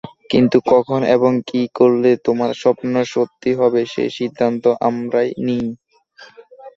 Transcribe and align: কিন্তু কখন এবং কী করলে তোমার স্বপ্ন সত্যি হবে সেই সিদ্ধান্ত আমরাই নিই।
কিন্তু 0.31 0.57
কখন 0.71 0.99
এবং 1.15 1.31
কী 1.49 1.61
করলে 1.77 2.11
তোমার 2.25 2.51
স্বপ্ন 2.61 2.93
সত্যি 3.13 3.51
হবে 3.59 3.81
সেই 3.93 4.09
সিদ্ধান্ত 4.17 4.63
আমরাই 4.87 5.29
নিই। 5.45 5.65